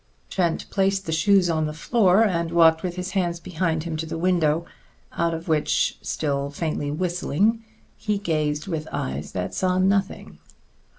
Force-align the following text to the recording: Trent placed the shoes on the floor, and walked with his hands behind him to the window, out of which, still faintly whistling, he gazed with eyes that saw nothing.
Trent 0.31 0.67
placed 0.71 1.05
the 1.05 1.11
shoes 1.11 1.47
on 1.47 1.67
the 1.67 1.73
floor, 1.75 2.23
and 2.23 2.49
walked 2.51 2.81
with 2.81 2.95
his 2.95 3.11
hands 3.11 3.39
behind 3.39 3.83
him 3.83 3.95
to 3.97 4.07
the 4.07 4.17
window, 4.17 4.65
out 5.11 5.35
of 5.35 5.47
which, 5.47 5.99
still 6.01 6.49
faintly 6.49 6.89
whistling, 6.89 7.63
he 7.97 8.17
gazed 8.17 8.65
with 8.67 8.87
eyes 8.91 9.33
that 9.33 9.53
saw 9.53 9.77
nothing. 9.77 10.39